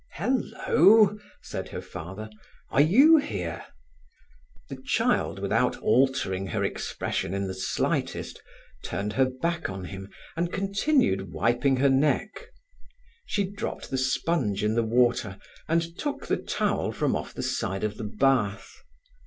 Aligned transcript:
"Hello!" 0.13 1.15
said 1.43 1.69
her 1.69 1.79
father. 1.79 2.31
"Are 2.71 2.81
you 2.81 3.17
here!" 3.17 3.65
The 4.67 4.81
child, 4.83 5.37
without 5.37 5.77
altering 5.77 6.47
her 6.47 6.63
expression 6.63 7.35
in 7.35 7.45
the 7.45 7.53
slightest, 7.53 8.41
turned 8.83 9.13
her 9.13 9.25
back 9.25 9.69
on 9.69 9.85
him, 9.85 10.09
and 10.35 10.51
continued 10.51 11.31
wiping 11.31 11.77
her 11.77 11.89
neck. 11.91 12.47
She 13.27 13.43
dropped 13.47 13.91
the 13.91 13.97
sponge 13.99 14.63
in 14.63 14.73
the 14.73 14.81
water 14.81 15.37
and 15.69 15.95
took 15.99 16.25
the 16.25 16.37
towel 16.37 16.91
from 16.91 17.15
off 17.15 17.35
the 17.35 17.43
side 17.43 17.83
of 17.83 17.97
the 17.97 18.03
bath. 18.05 18.77